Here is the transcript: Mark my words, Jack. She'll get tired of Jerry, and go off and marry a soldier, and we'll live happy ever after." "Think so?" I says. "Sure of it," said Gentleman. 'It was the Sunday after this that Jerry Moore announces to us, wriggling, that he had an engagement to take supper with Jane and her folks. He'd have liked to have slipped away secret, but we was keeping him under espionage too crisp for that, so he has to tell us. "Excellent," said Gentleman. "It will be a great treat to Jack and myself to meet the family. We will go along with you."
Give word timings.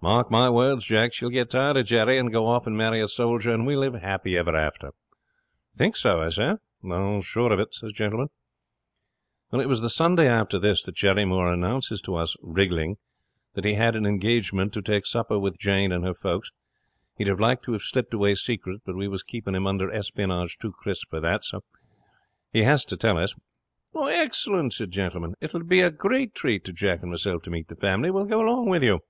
Mark 0.00 0.30
my 0.30 0.48
words, 0.48 0.84
Jack. 0.84 1.12
She'll 1.12 1.30
get 1.30 1.50
tired 1.50 1.76
of 1.76 1.86
Jerry, 1.86 2.16
and 2.16 2.30
go 2.30 2.46
off 2.46 2.64
and 2.64 2.76
marry 2.76 3.00
a 3.00 3.08
soldier, 3.08 3.50
and 3.50 3.66
we'll 3.66 3.80
live 3.80 3.94
happy 3.94 4.36
ever 4.36 4.54
after." 4.54 4.92
"Think 5.74 5.96
so?" 5.96 6.20
I 6.20 6.28
says. 6.28 6.58
"Sure 7.24 7.52
of 7.52 7.58
it," 7.58 7.74
said 7.74 7.90
Gentleman. 7.92 8.28
'It 9.52 9.66
was 9.68 9.80
the 9.80 9.90
Sunday 9.90 10.28
after 10.28 10.60
this 10.60 10.80
that 10.84 10.94
Jerry 10.94 11.24
Moore 11.24 11.52
announces 11.52 12.00
to 12.02 12.14
us, 12.14 12.36
wriggling, 12.40 12.98
that 13.54 13.64
he 13.64 13.74
had 13.74 13.96
an 13.96 14.06
engagement 14.06 14.72
to 14.74 14.80
take 14.80 15.06
supper 15.06 15.40
with 15.40 15.58
Jane 15.58 15.90
and 15.90 16.04
her 16.04 16.14
folks. 16.14 16.52
He'd 17.18 17.26
have 17.26 17.40
liked 17.40 17.64
to 17.64 17.72
have 17.72 17.82
slipped 17.82 18.14
away 18.14 18.36
secret, 18.36 18.82
but 18.86 18.94
we 18.94 19.08
was 19.08 19.24
keeping 19.24 19.56
him 19.56 19.66
under 19.66 19.90
espionage 19.90 20.56
too 20.56 20.70
crisp 20.70 21.10
for 21.10 21.18
that, 21.18 21.44
so 21.44 21.64
he 22.52 22.62
has 22.62 22.84
to 22.84 22.96
tell 22.96 23.18
us. 23.18 23.34
"Excellent," 23.92 24.72
said 24.72 24.92
Gentleman. 24.92 25.34
"It 25.40 25.52
will 25.52 25.64
be 25.64 25.80
a 25.80 25.90
great 25.90 26.32
treat 26.32 26.64
to 26.66 26.72
Jack 26.72 27.00
and 27.02 27.10
myself 27.10 27.42
to 27.42 27.50
meet 27.50 27.66
the 27.66 27.74
family. 27.74 28.12
We 28.12 28.20
will 28.20 28.26
go 28.26 28.40
along 28.40 28.68
with 28.68 28.84
you." 28.84 29.00